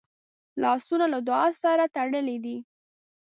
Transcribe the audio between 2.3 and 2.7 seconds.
دي